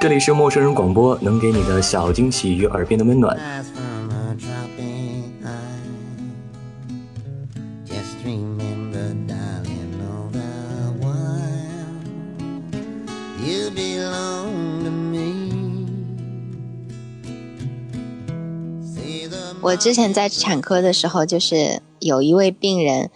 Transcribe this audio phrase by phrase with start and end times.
[0.00, 3.38] 这里是陌生人广播，能给你的小惊喜与耳边的温暖。
[19.60, 23.10] 我之前在产科的时候，就是有一位病人，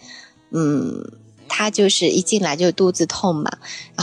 [0.51, 1.02] 嗯，
[1.48, 3.51] 他就是一进来就肚子痛嘛，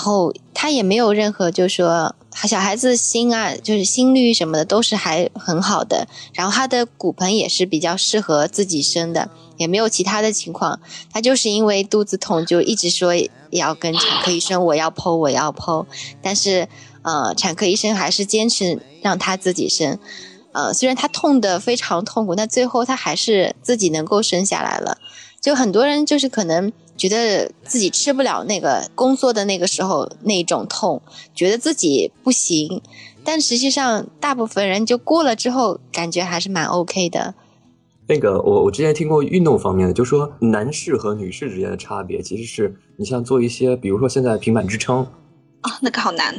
[0.02, 10.80] 然后他也没有任何就说小孩子心啊，就是心率什么的都是还很好的，然后他的骨盆也是比较适合自己生的，也没有其他的情况，
[11.14, 13.14] 他就是因为肚子痛就一直说
[13.52, 15.86] 要跟产科医生我要剖我要剖，
[16.24, 16.68] 但是
[17.04, 20.00] 呃产科医生还是坚持让他自己生。
[20.54, 24.98] 呃，虽然他痛得非常痛苦，但最后他还是自己能够生下来了。
[25.40, 26.72] 就很多人就是可能
[27.02, 31.02] 觉得自己吃不了那个工作的那个时候那种痛，
[31.34, 32.80] 觉得自己不行，
[33.24, 37.34] 但实际上大部分人就过了之后，感觉还是蛮 OK 的。
[38.06, 45.08] 那个我我之前听过运动方面的，就说男士和女士之间的差别，其实是你像做一些，比如说现在平板支撑。
[45.64, 46.36] 哦，那个好难，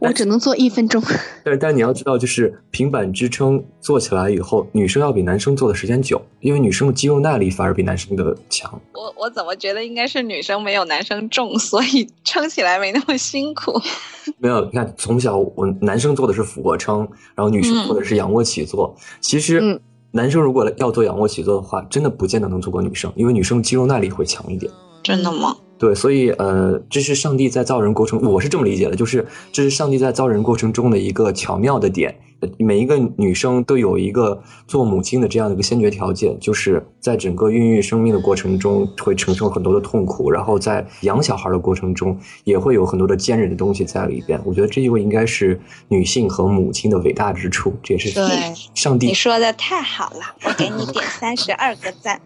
[0.00, 1.02] 我只能做一分钟。
[1.42, 8.70] 但是，但你要知道，就是平板支撑做起来以后，女生要比男生做的时间久，因为女生的肌肉耐力反而比男生的强。
[8.92, 13.80] 我我怎么觉得应该是女生没有男生重，所以撑起来没那么辛苦。
[14.38, 16.98] 没有，你看从小我男生做的是俯卧撑，
[17.34, 18.94] 然后女生做的是仰卧起坐。
[19.20, 24.70] 其实，男生如果要做仰卧起坐的话，真的不见得能做过女生，因为女生肌肉耐力会强一点。
[25.02, 25.56] 真的吗？
[25.78, 32.16] 对，所以呃，这是上帝在造人过程，我是这么理解的，就是这是上帝在造人过程中的一个巧妙的点。
[32.58, 44.38] 每一个女生都有一个做母亲的这样的一个先决条件，就是在整个孕育生命的过程中会承受很多的痛苦，然后在养小孩的过程中也会有很多的坚韧的东西在里边。
[44.44, 45.58] 我觉得这一位应该是
[45.88, 48.10] 女性和母亲的伟大之处，这也是
[48.74, 49.06] 上帝。
[49.06, 52.20] 你说的太好了，我给你点三十二个赞。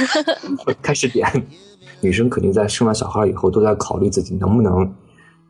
[0.82, 1.26] 开始点。
[2.00, 4.92] 女生肯定在生完小孩以后都在考虑自己能不能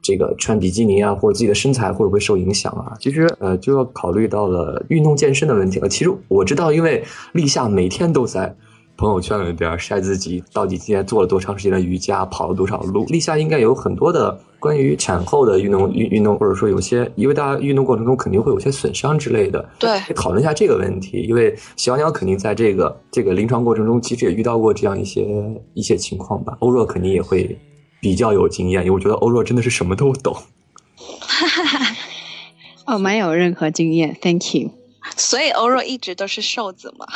[0.03, 2.97] 这个穿比基尼啊，或者自己的身材会不会受影响啊？
[3.01, 5.89] 其实呃就要考虑到了运动健身的问题了。
[5.89, 8.57] 其实我知道，因为立夏每天都在。
[9.01, 13.07] 朋友圈里边晒自己到底今天做了多长时间的瑜伽，跑了多少路。
[13.07, 19.67] 立夏应该有很多的关于产后的运动运运动，或者说有些，因为大家运动过程中肯定会有些损伤之类的。
[19.79, 21.23] 对，讨论一下这个问题。
[21.23, 25.27] 因为小鸟肯定在这个这个临床过程中，其实也遇到过这样一些
[25.73, 26.55] 一些情况吧。
[26.61, 27.59] 欧若肯定也会
[28.03, 30.35] 比较有经验，因为我觉得欧若真的是什么都懂。
[30.35, 31.97] 哈哈哈，
[32.85, 34.80] 哦，没有任何经验，Thank you。
[35.17, 37.07] 所以欧若一直都是瘦子嘛，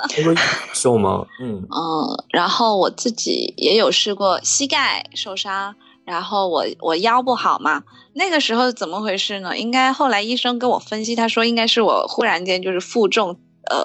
[0.74, 1.26] 瘦吗？
[1.40, 7.82] 嗯嗯，然后我自己也有试过膝盖受伤，然后我我腰不好嘛，
[8.14, 9.56] 那个时候怎么回事呢？
[9.56, 13.38] 应该后来医生跟我分析，他说应该是我忽然间就是负重，
[13.70, 13.82] 呃，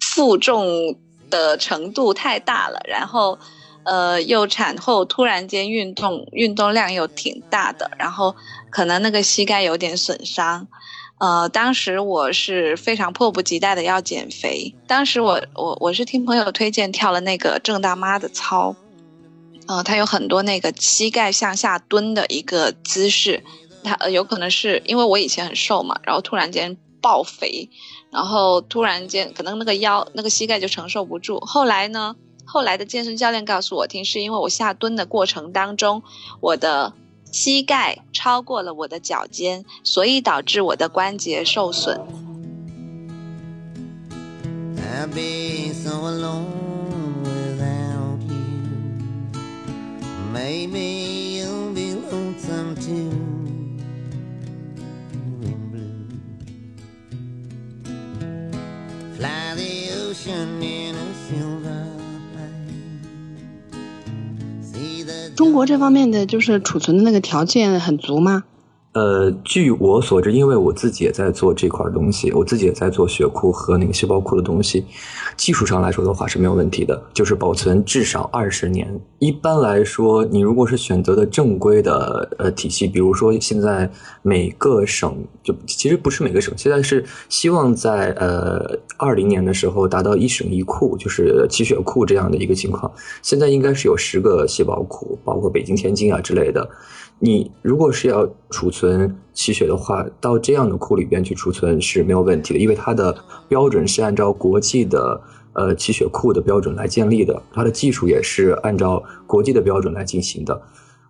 [0.00, 0.96] 负重
[1.28, 3.38] 的程度太大了，然后
[3.84, 8.34] 呃又产后突然间运动运动量又挺大的，然后
[8.70, 10.66] 可能那个膝盖有点损伤。
[11.20, 14.74] 呃，当时我是非常迫不及待的要减肥。
[14.86, 18.74] 当时我我我是听朋友推荐跳了那个郑大妈的操，
[19.66, 23.44] 呃，它有很多那个膝盖向下蹲的一个姿势，
[23.84, 27.68] 它有可能是因为我以前很瘦嘛，然后突然间爆肥，
[28.10, 31.38] 然后突然间可能那个腰那个膝盖就承受不住。
[31.40, 32.16] 后来呢，
[32.46, 36.02] 后来的健身教练告诉我听，是因为我下蹲的过程当中，
[36.40, 36.94] 我的。
[37.32, 42.00] 膝盖超过了我的脚尖，所以导致我的关节受损。
[65.40, 68.44] 中国这方面的就是储存的那个条件很足吗？
[68.92, 74.84] 呃，据我所知，因为我自己也在做这块东西，我自己也在做血库和那个细胞库的东西，
[75.40, 79.00] 技术上来说的话是没有问题的，就是保存至少二十年。
[79.20, 83.90] 一般来说，你如果是选择的正规的呃体系，比如说现在
[84.20, 92.92] 每个省就其实不是每个省，现在是希望在呃二零年的时候达到一省一库，就是气血库这样的一个情况。
[93.22, 96.68] 现在应该是有十个细胞库，包括北京、天津啊之类的。
[97.22, 103.14] 你如果是要储存气血的话，到这样的库里边去储存是没有问题的，因为它的
[103.46, 105.20] 标准是按照国际的
[105.52, 110.60] 呃气血库的标准来建立的，它的技术也是按照国际的标准来进行的。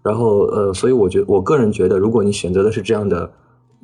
[0.03, 3.31] 然后呃，所以我觉得我个人觉得，如果你选择的是这样的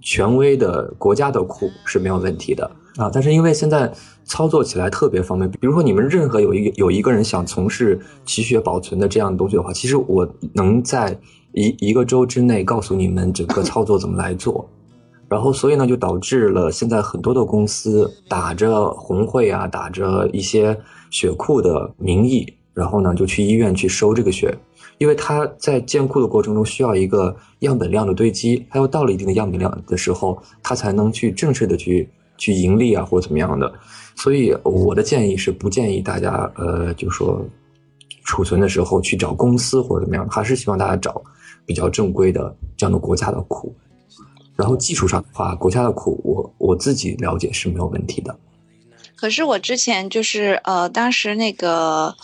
[0.01, 3.11] 权威的国家的库是没有问题的啊。
[3.13, 3.93] 但是因为现在
[4.25, 11.19] 操作起来特别方便，比如说你们任何有一个有一个人想从事脐血保存的这样的东西的话，其实我能在
[11.53, 14.67] 一一个周之内告诉你们整个操作怎么来做。
[15.29, 20.79] 然后，所以呢，就导致了现在很多的公司打着红会啊，打着一些
[21.11, 24.57] 血库的名义，然后呢，就去医院去收这个血，
[24.99, 33.73] 因为他在建库的过程中需要一个样本量的堆积，他要到了一定的样本量的时候，他才能去正式的去去盈利啊，或者怎么样的。
[34.15, 37.45] 所以我的建议是，不建议大家呃，就说
[38.25, 41.21] 储存的时候去找公司或者怎么样，还是希望大家找
[41.67, 43.75] 比较正规的这样的国家的库。
[44.57, 48.37] 然后技术上的话，国家的苦我我自己了解是没有问题的。
[49.15, 52.17] 可是我之前就是呃，当时那个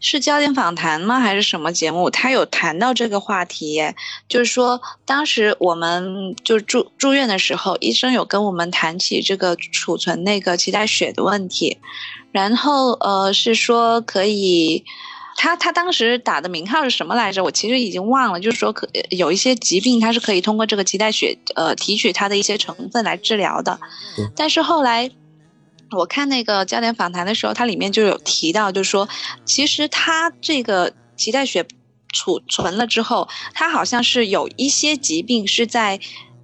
[0.00, 1.20] 是焦点访谈吗？
[1.20, 2.10] 还是什么节目？
[2.10, 3.80] 他有谈到这个话题，
[4.28, 11.78] 就是说当时我们就住住院的时候，医生有跟我们谈起这个储存那个脐带血的问题，
[12.32, 14.84] 然后呃是说可以。
[15.36, 17.42] 他他当时打的名号是什么来着？
[17.42, 18.40] 我其实已经忘了。
[18.40, 23.78] 就是说，可有一些疾病，它是可以通过这个脐带血，呃，提取它的一些成分来治疗的。
[24.36, 25.10] 但是后来
[25.90, 29.08] 我看那个焦点访谈的时候，它里面就有提到，就是说，
[29.44, 31.66] 其实它这个脐带血
[32.12, 36.00] 储存了之后，它好像是有一些疾病是在。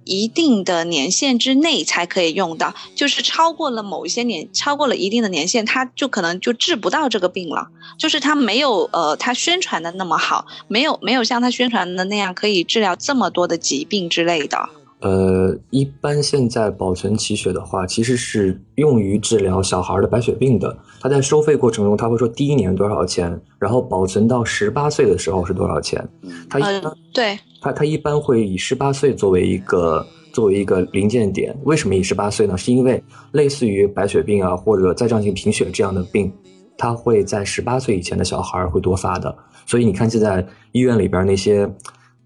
[0.09, 7.67] 一定的年限之内才可以用到，就是超过了某一些年，超过了一定的年限，它就可能就治不到这个病了。
[7.99, 14.69] 就是它没有呃，它宣传的那么好，没有没有像它宣传的那样可以治疗这么多的疾病之类的。
[15.01, 20.77] 呃，一般现在保存脐血的话，其实是用于治疗小孩的白血病的。
[20.99, 26.05] 他在收费过程中，他会说第一年多少钱，然后保存到十八岁的时候是多少钱。
[26.49, 31.57] 他一般对，他他一般会以十八岁作为一个作为一个临界点。
[31.63, 32.57] 为什么以十八岁呢？
[32.57, 36.29] 是因为类似于白血病啊或者再障性贫血这样的病，
[36.77, 39.33] 他会在十八岁以前的小孩会多发的。
[39.65, 41.73] 所以你看现在医院里边那些。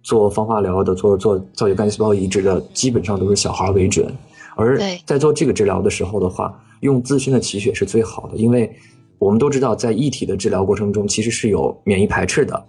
[0.03, 4.13] 做方化疗的，做做造血干细胞移植的，基本上都是小孩为准。
[4.55, 8.71] 而在做这个治疗的时候的话，用自身的脐血是最好的，因为
[9.17, 12.63] 我们都知道，在异体的治疗过程中，其实是有免疫排斥的。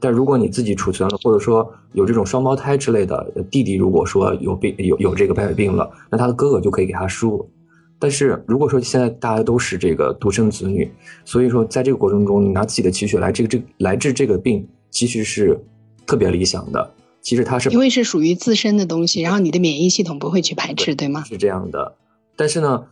[0.00, 7.46] 但如果你自己储存了，或者说有这种双胞胎之类的弟弟，如果说有病有有这个白血病了，那他的哥哥就可以给他输。
[7.98, 10.90] 但是如果说现在大家都是这个独生子女，
[11.24, 15.62] 所以说在这个过程中，你拿自己的脐血来这个这来治这个病，其实是。
[16.10, 16.92] 特别理想的，
[17.22, 21.22] 其实它是因为是属于自身的东西，然后你的免疫系统不会去排斥，对吗？
[21.22, 21.94] 是这样的，
[22.36, 22.82] 但是呢，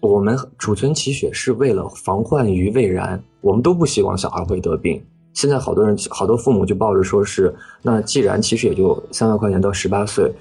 [0.00, 5.02] 我们储存脐血是为了防患于未然，我们都不希望小孩会得病。
[5.34, 7.52] 现在好多人，好多父母就抱着说是，
[7.82, 10.32] 那既然其实也就三万块钱到十八岁，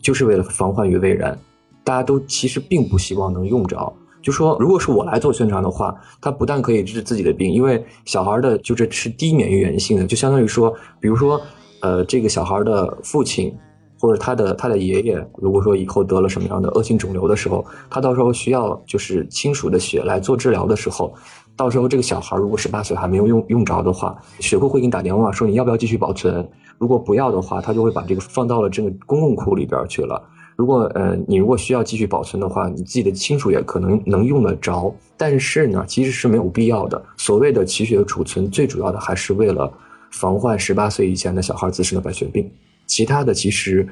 [0.00, 1.38] 就是为了防患于未然，
[1.84, 3.92] 大家都其实并不希望能用着。
[4.22, 11.40] 就说，如果是我来做宣传的话，它不但可以治自己的病，因为小孩的就是是低免疫原性的，就相当于说，比如说，
[11.82, 13.54] 呃，这个小孩的父亲
[13.98, 21.12] 或者他的他的爷爷，如果说以后得了什么样的恶性肿瘤的时候，他到时候需要就是亲属的血来做治疗的时候，
[21.54, 30.22] 到时候这个小孩如果十八岁还没有用用着的话，血库会给你打电话说你要不要继续保存，如果不要的话，他就会把这个放到了这个公共库里边去了。
[30.56, 37.02] 如果呃你如果需要继续保存的话，你自己的亲属也可能能用得着，但是呢，其实是没有必要的。
[37.16, 39.70] 所谓的脐血储存，最主要的还是为了
[40.10, 42.50] 防患十八岁以前的小孩自身的白血病，
[42.86, 43.86] 其他的其实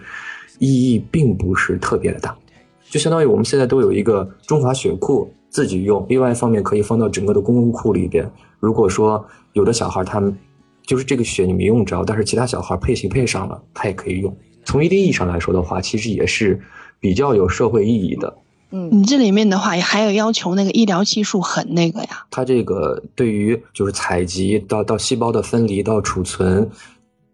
[0.59, 2.37] 意义并不是特别的大。
[2.91, 8.31] 就相当于我们现在都有一个中华血库自己用，另外一方面可以放到整个的公共库里边。
[8.59, 10.37] 如果说有的小孩他们
[10.87, 14.35] 就是这个血你没用着，但是其他小孩配型配上了，他也可以用。
[14.65, 16.59] 从一定意义上来说的话，其实也是
[16.99, 18.37] 比较有社会意义的。
[18.71, 22.27] 嗯，你这里面的话还有要求那个医疗技术很那个呀。
[22.31, 26.69] 它这个对于就是采集到到细胞的分离到储存，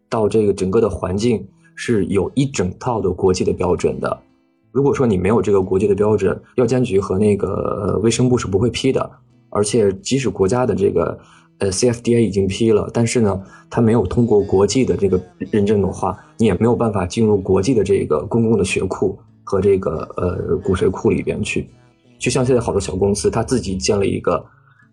[0.08, 4.18] 到这个整个的环境是有一整套的国际的标准的。
[4.70, 9.10] 如果说你没有这个国际的标准，药监局和那个卫生部是不会批的。
[9.50, 11.18] 而且即使国家的这个。
[11.58, 15.22] 呃，CFDA 已经批了，但是呢，它没有通过国际的这个
[15.52, 21.70] 认证的话，你也没有办法进入国际的这个公共的学库和这个呃骨髓库里边去。
[22.18, 24.44] 就像现在好多小公司，他自己建了一个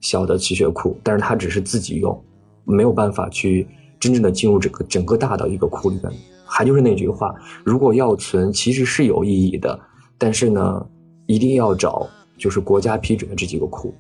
[0.01, 2.24] 小的脐血库，但是他只是自己用，
[2.65, 3.67] 没有办法去
[4.00, 6.12] 真正的进入这个整个大的一个库里边。
[6.46, 9.79] 还就是那句话，如果要存，其实是有意义的，
[10.17, 10.86] 但是呢，
[11.25, 13.93] 一定要找就是国家批准的这几个库。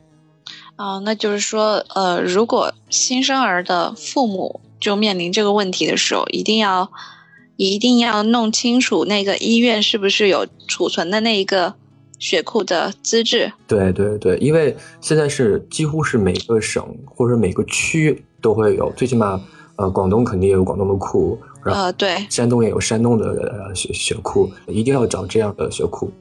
[0.75, 6.91] 啊，那就是说，呃，如果新生儿的父母就面临这个问题的时候，一定要
[7.61, 11.75] 一定要弄清楚那个医院是不是有储存的那一个
[12.17, 13.53] 血库的资质。
[13.67, 19.39] 对对对，因为现在是几乎是每个省或者每个区都会有，最起码
[19.75, 26.11] 呃广东肯定也有广东的库，然后呃，对，山东也有山东的呃血血库，一定要找这样的血库。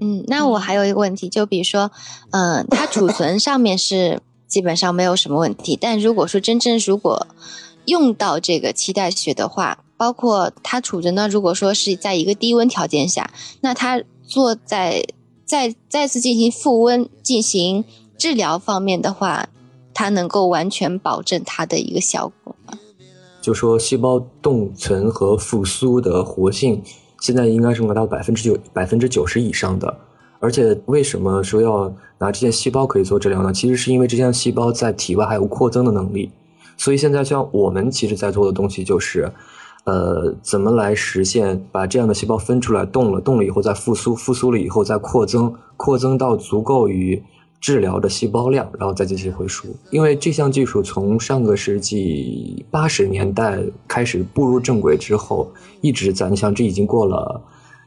[0.00, 1.92] 嗯，那我还有一个问题，就比如说，
[2.32, 7.28] 嗯、它储存上面是基本上没有什么问题，但如果说真正如果
[7.84, 13.30] 用到这个脐带血的话，包括它储存呢，如果说是在一个低温条件下，
[13.60, 15.04] 那它做在
[15.44, 17.84] 再再次进行复温进行
[18.16, 19.50] 治疗方面的话，
[19.92, 22.78] 它能够完全保证它的一个效果吗？
[23.42, 26.82] 就说细胞冻存和复苏的活性，
[27.20, 29.94] 现在应该是达到百分之九百分之九十以上的。
[30.38, 33.52] 而且为什么说要拿这些细胞可以做治疗呢？
[33.52, 36.30] 其实是因为这些细胞在体外还有扩增的能力。
[36.78, 39.30] 所以现在像我们其实在做的东西就是，
[39.84, 47.22] 呃，怎么来实现把这样的细胞分出来冻了，冻了以后再复苏，复苏了以后再扩增，扩增到足够于
[47.60, 49.68] 治疗的细胞量，然后再进行回输。
[49.90, 53.58] 因为这项技术从上个世纪八十年代
[53.88, 57.40] 开始步入正轨之后，一直在，你想这已经过了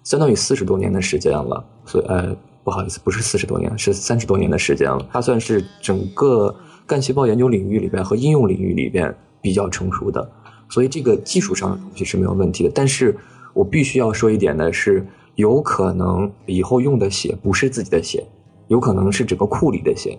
[0.04, 2.36] 相当于四十多年的时间了，所以呃。
[2.66, 5.06] 不好意思，不是四十多年，是三十多年的时间了。
[5.12, 6.56] 它算是整个
[6.88, 10.26] 干细胞研究领域里边和应用领域里边比较成熟的，
[10.74, 12.72] 所以这个技术上的东西是没有问题的。
[12.74, 13.16] 但是
[13.54, 18.26] 我必须要说一点的是，有可能以后用的血不是自己的血，
[18.70, 20.18] 有可能是整个库里的血。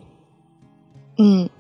[1.19, 1.51] 嗯，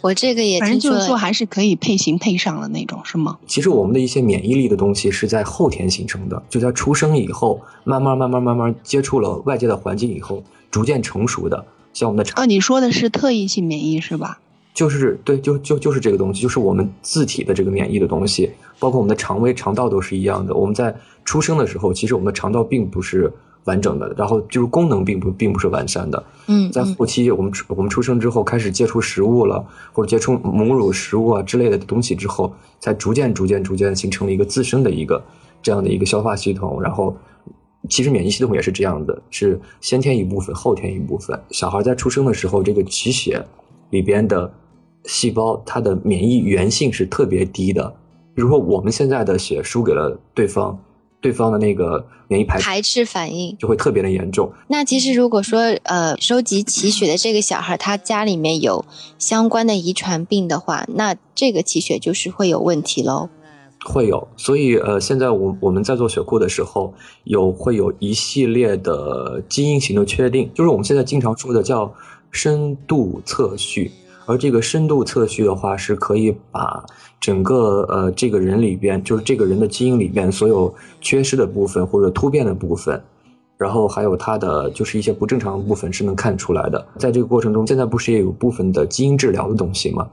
[0.00, 3.36] 我这个也反正就是说还是可以配型配上的那种，是吗？
[3.48, 11.66] 其实我们的一些免疫力的东西是在后天形成的，就在出生以后，慢慢慢慢慢慢接触了外界的环境以后，逐渐成熟的。
[11.92, 14.38] 像我们的肠哦，你说的是特异性免疫是吧？
[14.76, 20.54] 就是对，就就就是这个东西，就是我们自体的这个免疫的东西，包括我们的肠胃、肠道都是一样的。
[20.54, 23.32] 我们在出生的时候，其实我们的肠道并不是
[23.64, 26.22] 完整的，然后就是功能并不并不是完善的。
[26.48, 29.64] 嗯，在嗯后期，我们出我们出生之后开始接触食物了，
[29.94, 35.24] 或者接触母乳食物啊之类的东西之后，才逐渐逐渐逐渐形成了一个自身的一个
[35.62, 36.82] 这样的一个消化系统。
[36.82, 37.16] 然后，
[37.88, 41.40] 其实免疫系统也是这样的，是先天一部分，后天一部分。
[41.48, 43.42] 小孩在出生的时候，这个脐血
[43.88, 44.52] 里边的
[45.06, 47.94] 细胞，它的免疫原性是特别低的。
[48.34, 50.78] 比如说，我们现在的血输给了对方，
[51.22, 53.56] 对方的那个免疫排排斥反应。
[53.56, 54.52] 就会特别的严重。
[54.68, 58.84] 那其实如果说呃收集脐血的这个小孩，他家里面有
[59.18, 63.30] 相关的遗传病的话，那这个脐血就是会有问题喽。
[63.86, 66.92] 会有，所以呃，现在我我们在做血库的时候，
[67.24, 71.94] 有会有一系列的基因型的确定，就是我们现在经常说的叫
[72.32, 73.92] 深度测序。
[74.26, 76.84] 而这个深度测序的话，是可以把
[77.20, 83.00] 整个呃这个人里边，就是这个人的基因里边所有缺失的部分或者突变的部分，
[83.56, 86.86] 然后还有它的就是一些不正常的部分是能看出来的。
[86.98, 90.06] 在这个过程中，现在不是也有部分的基因治疗的东西吗？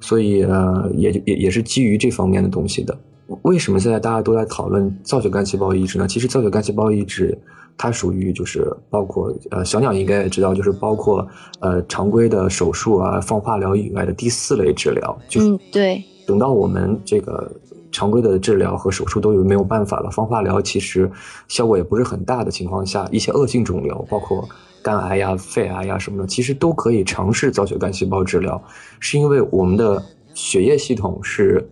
[0.00, 2.96] 所以呃，也就也也是基于这方面的东西的。
[3.42, 6.06] 为什么现在大家都在讨论造血干细胞移植呢？
[6.06, 7.38] 其实造血干细胞移植
[7.76, 11.26] 它属于就是包括呃小鸟应该也知道，就是包括
[11.60, 15.18] 呃常规的手术啊、放化疗以外的第四类治疗。
[15.28, 17.50] 就是嗯，对，等到我们这个
[17.90, 21.10] 常规的治疗和手术都有没有办法了，放化疗其实
[21.48, 24.48] 效果也不是很大的情况下，一些恶性肿瘤，包括
[24.82, 28.62] 肝癌呀、肺癌呀什么的，其实都可以尝试造血干细胞治疗，
[28.98, 30.02] 是因为我们的
[30.34, 31.68] 血液系统是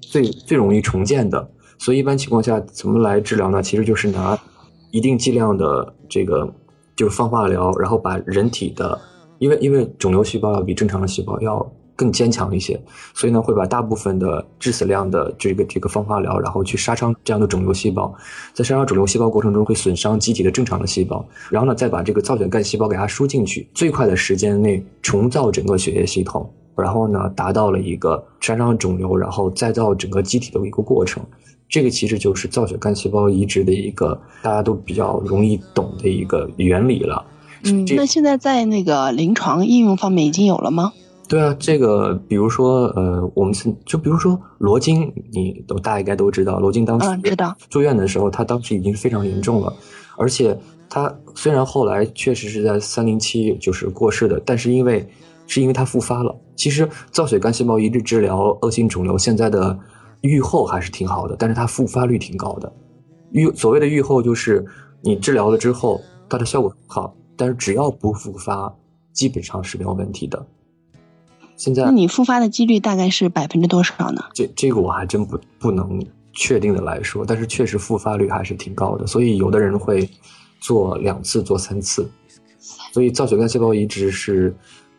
[0.00, 3.62] 最最容易重建的，所以一般情况下怎么来治疗呢？
[3.62, 4.38] 其实就是拿
[4.90, 6.52] 一定剂量的这个
[6.94, 8.98] 就是放化疗，然后把人体的，
[9.38, 11.64] 因为因为肿瘤细胞要比正常的细胞要
[11.94, 12.80] 更坚强一些，
[13.14, 18.14] 所以呢会把大部分的致死量的这个这个放化疗，然后去杀伤这样的肿瘤细胞，
[18.52, 26.50] 在杀伤肿瘤细胞过程中会损伤机体的正常的细胞，然后呢再把这个造血干细胞给它输进去，最快的时间内重造整个血液系统。
[26.76, 31.24] 然后呢，达到了一个杀伤肿瘤，然后再造整个机体的一个过程。
[31.68, 37.24] 这个其实就是造血干细胞移植的一个大家都比较容易懂的一个原理了。
[37.64, 40.92] 嗯那现在在那个临床应用方面已经有了吗？
[41.28, 47.56] 对啊，这个比如说呃，我们是就比如说罗京，你都大家应该都知道，罗京当时嗯，知道。
[47.68, 49.72] 住院的时候，他当时已经是非常严重了，
[50.16, 50.56] 而且
[50.88, 55.04] 他虽然后来确实是在三零七就是过世的，但是因为
[55.48, 56.32] 是因为他复发了。
[56.54, 59.76] 其实造血干细胞移植治疗恶性肿瘤现在的
[60.22, 62.72] 预后还是挺好的，但是它复发率挺高的。
[63.32, 64.64] 预所谓的预后就是
[65.02, 68.74] 你治疗了之后，它的效果很好，但是只要不复发，
[69.12, 70.46] 基本上是没有问题的。
[71.56, 74.22] 现在那你复发的几率大概是百分之多少呢？
[74.34, 80.08] 这这个我还真不不能确定的来说，但是确实复发率还是挺高的，所以有的人会
[80.60, 82.08] 做两次、做三次。
[82.92, 84.54] 所以造血干细胞移植是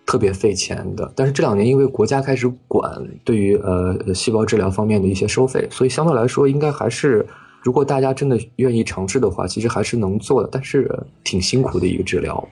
[0.07, 1.11] 特别费钱的。
[1.15, 2.91] 但是这两年因为国家开始管
[3.23, 7.27] 对于呃细胞治疗方面的一些收费，所以相对来说应该还是，
[7.61, 10.49] 如果大家真的愿意尝试的话，其实还是能做的。
[10.49, 10.89] 但是
[11.23, 12.47] 挺辛苦的一个治疗。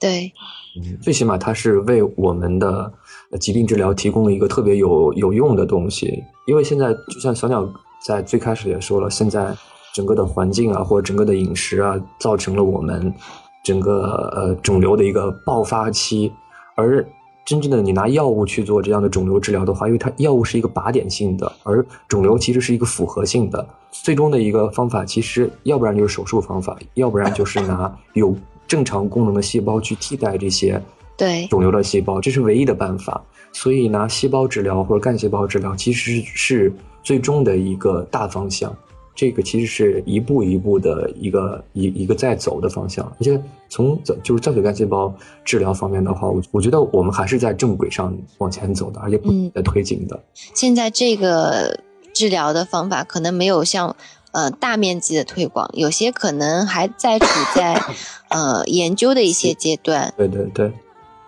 [0.00, 0.32] 对，
[0.76, 2.92] 嗯，最起码它是为我们的
[3.38, 6.22] 疾病治疗提供了一个特别有有用的东西。
[6.48, 7.64] 因为现在就像小鸟
[8.04, 9.54] 在最开始也说了，现在
[9.94, 13.14] 整个的环境啊，或者整个的饮食啊，造成了我们
[13.62, 16.32] 整个呃肿瘤的一个爆发期。
[16.74, 17.04] 而
[17.44, 23.66] 真正的你拿药物去做这样的肿瘤治疗的话，因为它药物是一个靶点性的，而肿瘤其实是一个复合性的。
[23.90, 28.34] 最终的一个方法，其实要不然就是手术方法，要不然就是拿 有
[28.66, 30.80] 正常功能的细胞去替代这些
[31.16, 33.22] 对，肿瘤的细胞，这是唯一的办法。
[33.52, 38.74] 所以拿细胞治疗或者干细胞治疗，其实是最终的一个大方向。
[39.14, 43.04] 这个其实是一步一步的一个一一个在走的方向。
[43.18, 45.14] 而且从造就是造血干细胞
[45.44, 49.20] 治疗方面的话，我我觉得我们还是在正轨上往前走的，而且
[49.54, 50.18] 在推进的。
[50.54, 51.80] 现在这个
[52.12, 53.94] 治疗的方法可能没有像
[54.32, 57.80] 呃大面积的推广，有些可能还在处在
[58.28, 60.12] 呃研究的一些阶段。
[60.16, 60.72] 对对对，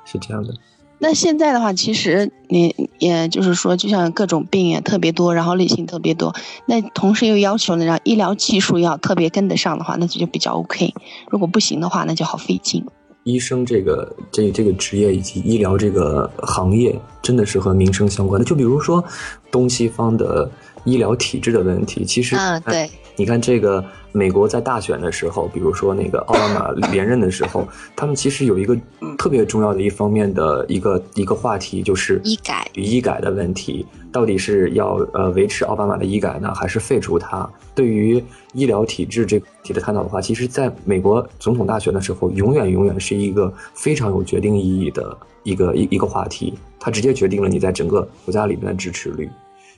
[0.05, 0.55] 是这样的。
[1.04, 6.34] 那现在的话，其实你也就是说，就像各种病也特别多，然后类型特别多，
[6.64, 10.94] 那同时又要求呢，让医疗技术要特别跟得上的话，那这就比较 OK。
[11.28, 12.82] 如果不行的话，那就好费劲。
[13.25, 18.44] 医生这个这这个职业以及医疗这个行业，真的是和民生相关的。
[18.46, 19.04] 就比如说
[19.50, 20.50] 东西方的
[20.84, 28.76] 医疗体制的问题，其实啊，对，你看这个美国在大选的时候，比如说那个奥巴马 连任的时候，他们其实有一个
[29.17, 37.49] 特别重要的一方面的一个一个话题，就是医改医改的问题，到底是要呃维持奥巴马的医改呢，还是废除它？
[37.75, 49.28] 对于医疗体制这个题的探讨的话，其实在美国总统大选的时候，永远永远是一个非常有决定意义的一个一一个话题，它直接决定了你在整个国家里面的支持率。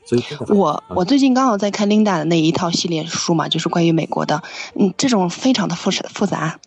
[0.06, 4.40] 所以我我最近刚好在看 Linda 的那一套系列书嘛，就是关于美国的，
[4.78, 6.58] 嗯，这种非常的复杂复杂，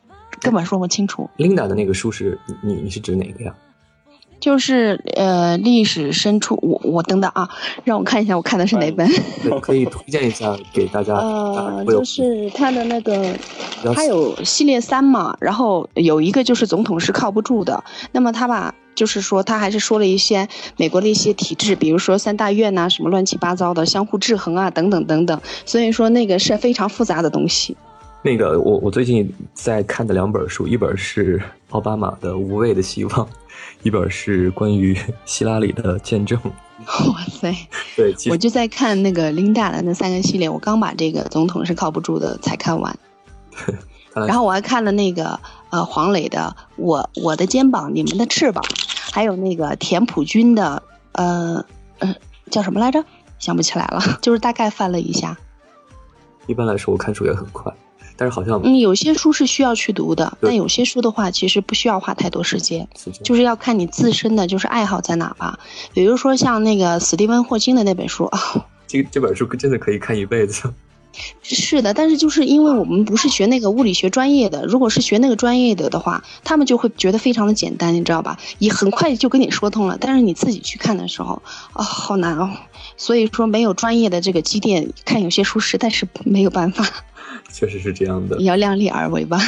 [0.41, 1.29] 根本说不清楚。
[1.37, 3.55] Linda 的那个书是你你是指哪个呀？
[4.41, 7.49] 就是呃，历史深处，我我等等啊，
[7.83, 9.05] 让我看一下，我看的是哪本？
[9.43, 11.13] 对，可以推荐一下 给大家。
[11.15, 13.35] 呃，就是他的那个，
[13.93, 27.77] 他有系列三嘛，然后有一个就是总统是靠不住的，那么他把就是说他还是说了一些美国的一些体制，比如说三大院呐、什么乱七八糟的相互制衡啊，等等等等，所以说那个是非常复杂的东西。
[28.21, 33.13] 那个我我最近在看的两本书，一本是奥巴马的《无畏的希望》，
[33.83, 36.37] 一本是关于希拉里的见证。
[36.83, 37.55] 哇塞！
[37.95, 42.99] 对，我就在看那个 Linda 的那三个系列，我刚把这个总统是靠不住的才看完，
[44.27, 48.63] 然后我还看了那个呃黄磊的我我的肩膀你们的翅膀，
[49.11, 51.65] 还有那个田朴珺的呃
[51.99, 52.15] 呃
[52.49, 53.03] 叫什么来着？
[53.39, 55.37] 想不起来了， 就是大概翻了一下。
[56.47, 57.71] 一般来说我看书也很快，
[58.17, 62.85] 但是好像嗯，有些书是需要去读的，但有些书的话，其实不需要花太多时间。
[63.23, 65.57] 就是要看你自身的就是爱好在哪吧。
[65.93, 68.39] 比如说像那个史蒂文霍金的那本书啊，
[68.87, 70.73] 这这本书真的可以看一辈子。
[71.41, 78.37] 是的，但是就是因为我们不是学那个物理学专业的，如果是学那个专业的的话，他们就会觉得非常的简单，你知道吧？
[78.59, 79.97] 也很快就跟你说通了。
[79.99, 81.41] 但是你自己去看的时候，
[81.73, 82.51] 啊、好难哦。
[82.97, 86.85] 所以说没有专业的这个积淀，看有些书实在是没有办法，
[87.51, 89.39] 确实是这样的也，要量力而为吧。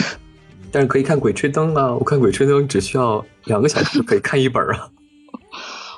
[0.71, 1.93] 但是可以看《鬼吹灯》啊！
[1.93, 4.89] 我看《鬼吹灯》只需要两个小时就可以看一本啊。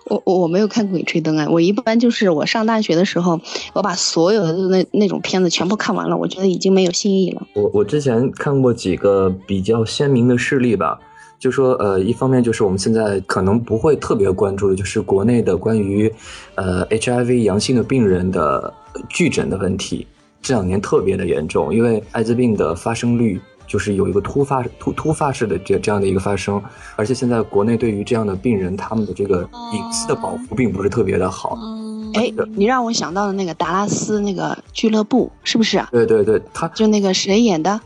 [0.05, 3.39] 我我我没有看《鬼吹灯》啊，我一般就是我上大学的时候，
[3.73, 7.47] 我把所有的那那种片子全部看完了，我觉得已经没有新意了。
[7.53, 10.99] 我我之前看过几个比较鲜明的事例吧，
[11.39, 16.13] 就说呃，一方面就是我们现在可能不会特别关注的，就是国内的关于
[16.55, 18.73] 呃 HIV 阳性的病人的
[19.09, 20.05] 拒诊的问题，
[20.41, 23.39] 这两年特别的严重，因为艾滋病的发生率
[23.73, 26.61] 就是有一个突发突突发式的这这样的一个发生，
[26.95, 29.41] 而且现在国内对于这样的病人，他们的这个
[29.73, 31.57] 隐私的保护并不是特别的好。
[31.59, 35.89] 嗯，哎，你让我想到了那个达拉斯那个俱乐部，是不是啊？
[35.91, 37.81] 对对对，他就那个谁演的？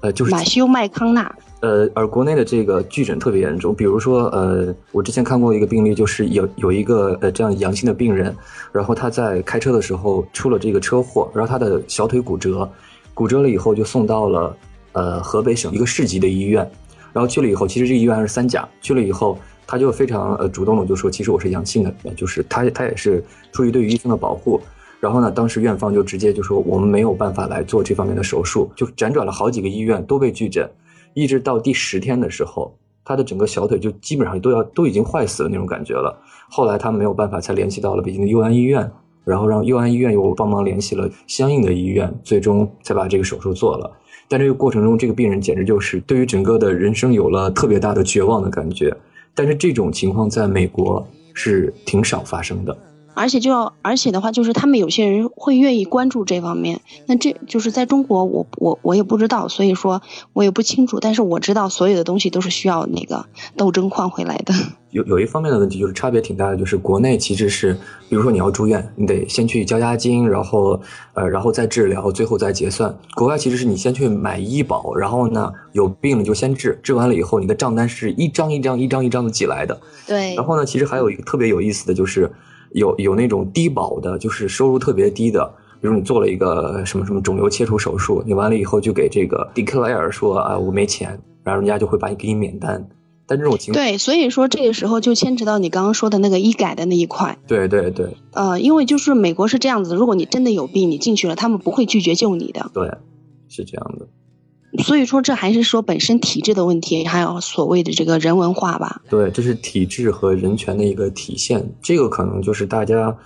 [0.00, 1.30] 呃就是马修麦康纳。
[1.60, 8.34] 呃，而国内的这个拒诊特别严重，比如说，呃，我之前看过一个病例，就是有有一个呃这样阳性的病人，
[8.72, 12.66] 然后他在开车的时候出了这个车祸，然后他的小腿骨折，
[13.12, 14.56] 骨折了以后就送到了
[14.92, 16.68] 呃河北省一个市级的医院，
[17.12, 24.60] 然后去了以后，其实这医院是三甲，去了以后他就非常呃主动的就说，其实我是阳性的，就是他他也是出于对于医生的保护，
[25.00, 30.68] 然后呢，当时院方就直接就说我们没有办法来做这方面的手术，就辗转了好几个医院都被拒诊，
[31.14, 32.74] 一直到第十天的时候，
[33.04, 36.18] 他的整个小腿就基本上都要都已经坏死了那种感觉了。
[36.50, 38.90] 后来他没有办法，才联系到了北京的佑安医院，
[39.24, 43.90] 然后让佑安医院又帮忙联系了相应的医院，最终才把这个手术做了。
[44.28, 48.94] 但这个过程中，这个病人简直就是对于整个的人生有了特别大的绝望的感觉。
[49.34, 52.76] 但是这种情况在美国是挺少发生的。
[53.14, 56.80] 而且就要，而且的话，就是他们有些人会愿意关注这方面。
[57.06, 61.00] 那这就是在中国，我我我也不知道，所以说我也不清楚。
[61.00, 64.54] 但是我知道，所有的东西都是需要那个斗争换回来的。
[64.90, 67.74] 有有一方面的问题，就是差别挺大的，就是国内其实是，
[68.08, 70.80] 比如说你要住院，你得先去交押金，然后
[71.14, 72.94] 呃，然后再治疗，最后再结算。
[73.14, 79.78] 国外其实是你先去买医保，然后呢有病了就先治，治完了以后，你的账单是一张一张一张一张的寄来的。
[80.06, 80.34] 对。
[80.34, 82.30] 然后呢，其实还有一个特别有意思的就是。
[82.72, 85.42] 有有那种低保的，就是收入特别低的，
[85.80, 92.86] 比如你做了一个什么什么肿瘤切除手术，你完了以后就给这个 declare 说啊我没钱，然后人家就会把你给你免单。
[93.28, 97.38] 但这种情况对，所以说这个时候就牵扯到你刚刚说的那个医改的那一块。
[97.46, 98.16] 对对对。
[98.32, 102.70] 呃，因为就是美国是这样子，如果你真的有病，你进去了，他们不会拒绝救你的。
[102.72, 102.90] 对，
[103.48, 104.08] 是这样的。
[104.82, 109.02] 所以说，这还是说本身体制的问题，还有所谓的这个人文化吧。
[109.08, 111.66] 对，这是体制和人权的一个体现。
[111.82, 113.16] 这个可能就是大家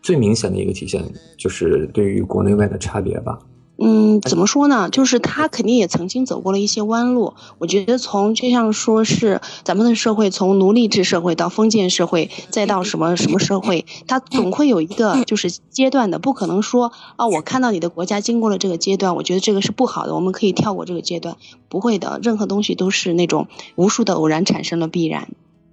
[0.00, 1.04] 最明显的一个体现，
[1.36, 3.38] 就是对于国内外的差别吧。
[3.82, 4.90] 嗯，怎么说呢？
[4.90, 7.32] 就是他肯定也曾经走过了一些弯路。
[7.56, 21.38] 我觉得从就像说是咱们的社会，从奴隶制社会到封建社会，再到什么什么社会，它总会有一个就是阶段的，不可能说啊，我看到你的国家经过了这个阶段，我觉得这个是不好的，我们可以跳过这个阶段。
[21.70, 25.30] 不会的，任何东西都是那种无数的偶然产生了必然。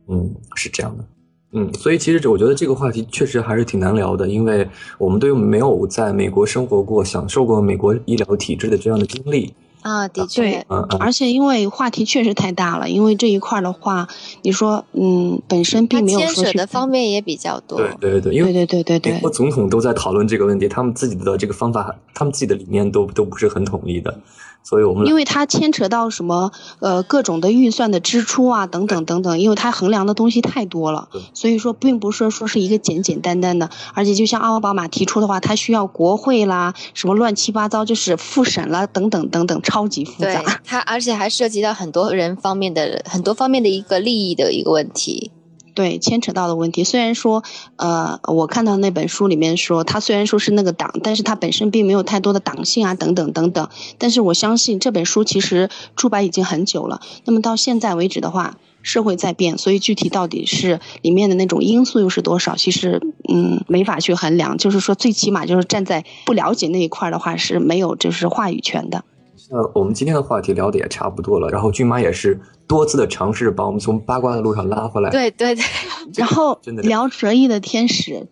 [0.08, 1.04] 嗯，是这样的。
[1.53, 10.05] 嗯，所以其实我觉得这个话题确实还是挺难聊的，因为我们都没有在美国生活过、享受过美国医疗体制的这样的经历啊。
[10.10, 14.10] 的确，嗯，而且因为话题确实太大了，因为这一块的话，
[14.41, 17.77] 你说，嗯，本身并没有说牵扯的方面也比较多。
[17.77, 24.19] 对对对，因为对对对对，美国总统都在讨论这个问题，他们自己的这个方法，他们自己的理念都都不是很统一的。
[24.67, 40.43] 所以我们因为它牵扯到什么呃各种的预算的支出啊等等等等，因为它衡量的东西太多了，所以说并不是说是一个简简单单的，而且就像奥巴马提出的话，它需要国会啦什么乱七八糟就是复审啦等等等等，超级复杂。
[40.65, 45.32] 它而且还涉及到很多人方面的很多方面的一个利益的一个问题。
[45.78, 47.44] 对，牵扯到的问题，虽然说，
[47.76, 53.70] 呃，我看到那本书里面说，他虽然说是那个党，但是他本身并没有太多的党性啊，等等等等。
[54.00, 64.58] 但是我相信这本书其实出版已经很久了，那么到现在为止的话，社会在变，所以具体到底是里面的那种因素又是多少，其实嗯没法去衡量。
[64.58, 69.04] 就是说，最起码就是站在不了解那一块的话，是没有就是话语权的。
[69.49, 75.10] 呃，我们今天的话题聊的也差不多了，然后俊妈也是多次的尝试把我们从八卦的路上拉回来。
[75.10, 75.63] 对对对，
[76.17, 78.27] 然后聊折翼的天使，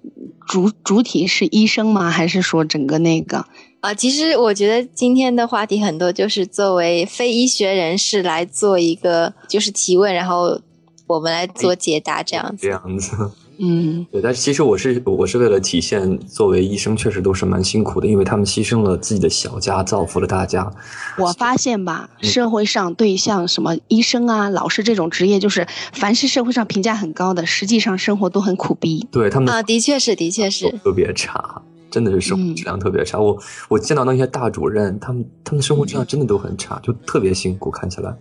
[0.45, 2.09] 主主体是医生吗？
[2.09, 3.45] 还是说整个那个？
[3.79, 10.59] 啊，其实我觉得今天的话题很多就是作为非医学人士来做一个就是提问，然后
[11.07, 12.67] 我们来做解答这样子。
[12.67, 13.31] 这样子。
[13.57, 20.69] 嗯，对，但是其实我是我是为了体现，作为医生确实都是蛮辛苦的，因为他们牺牲了自己的小家，造福了大家。
[21.17, 29.07] 我发现吧，社会上对像什么医生啊、老师这种职业，就是凡是社会上评价很高的，实际上生活都很苦逼。
[29.11, 33.17] 对他们啊，的确是，的确是特别差，真的是生活质量特别差。
[33.19, 33.37] 我
[33.69, 38.13] 我见到那些大主任，他们他们生活质量真的都很差，就特别辛苦，看起来。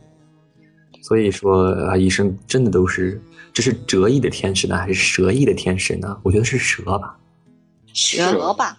[1.03, 3.21] 所以说啊，医生真的都是。
[3.55, 6.19] 这是折翼的天使呢，还是蛇翼的天使呢？
[6.25, 7.17] 我觉得是蛇吧，
[7.93, 8.77] 蛇吧，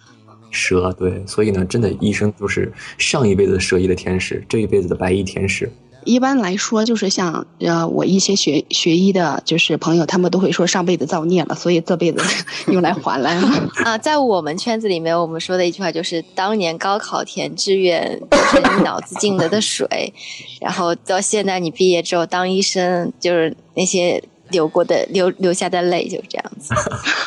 [0.50, 1.24] 蛇对。
[1.26, 5.72] 所以呢，真的医生就是上一辈子的蛇翼的天使，这一辈子的白衣天使。
[6.04, 12.22] 一般来说，就是像呃，我一些学学医的，就是朋友，他们都会说上辈子造孽了，所以这辈子
[12.70, 13.48] 用来还来了。
[13.82, 20.12] 啊，在我们圈子里面，我们说的一句话就是：当年高考填志愿，就是你脑子进了的水，
[20.60, 24.22] 然后到现在你毕业之后当医生，就是那些。
[24.50, 26.74] 流过的流流下的泪就是这样子。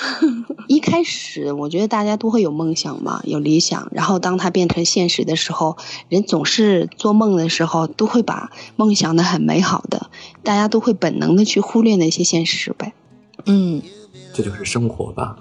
[0.67, 5.77] 一开始我觉得大家都会有梦想嘛，有理想，然后当它变成现实的时候，
[6.09, 10.09] 人总是做梦的时候都会把梦想的很美好的，
[10.43, 12.93] 大家都会本能的去忽略那些现实呗。
[13.45, 13.81] 嗯，
[14.33, 15.39] 这就是生活吧。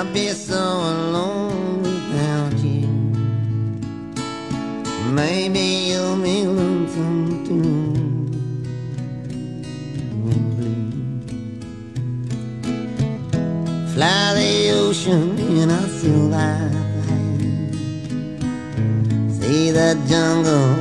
[0.00, 2.88] I'd be so alone without you.
[5.12, 7.92] Maybe you'll be lonesome too.
[13.92, 16.70] Fly the ocean in a silver
[17.02, 17.72] plane.
[19.38, 20.76] See the jungle